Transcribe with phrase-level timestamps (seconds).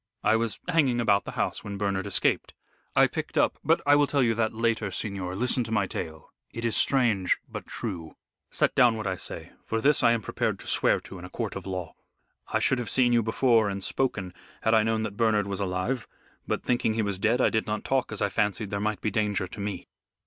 [0.23, 2.55] I was hanging about the house when Bernard escaped.
[2.95, 6.33] I picked up but I will tell you that later, signor, listen to my tale
[6.51, 8.15] it is strange but true.
[8.49, 11.29] Set down what I say, for this I am prepared to swear to in a
[11.29, 11.93] court of law.
[12.47, 16.07] I should have seen you before and spoken had I known that Bernard was alive,
[16.47, 19.11] but thinking he was dead I did not talk as I fancied there might be
[19.11, 19.85] danger to me."